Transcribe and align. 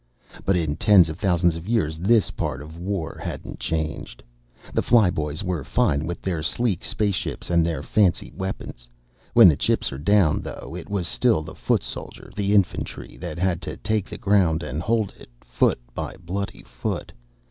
But 0.45 0.55
in 0.55 0.77
tens 0.77 1.09
of 1.09 1.19
thousands 1.19 1.55
of 1.57 1.67
years 1.69 1.99
this 1.99 2.31
part 2.31 2.63
of 2.63 2.75
war 2.79 3.19
hadn't 3.23 3.59
changed. 3.59 4.23
The 4.73 4.81
flyboys 4.81 5.43
were 5.43 5.63
fine 5.63 6.07
with 6.07 6.23
their 6.23 6.41
sleek 6.41 6.83
spaceships 6.83 7.51
and 7.51 7.63
their 7.63 7.83
fancy 7.83 8.33
weapons. 8.35 8.87
When 9.35 9.47
the 9.47 9.55
chips 9.55 9.93
are 9.93 9.99
down, 9.99 10.41
though, 10.41 10.75
it 10.75 10.89
was 10.89 11.07
still 11.07 11.43
the 11.43 11.53
foot 11.53 11.83
soldier, 11.83 12.31
the 12.35 12.55
infantry, 12.55 13.15
that 13.17 13.37
had 13.37 13.61
to 13.61 13.77
take 13.77 14.09
the 14.09 14.17
ground 14.17 14.63
and 14.63 14.81
hold 14.81 15.13
it, 15.19 15.29
foot 15.43 15.77
by 15.93 16.15
bloody 16.17 16.63
foot. 16.63 17.11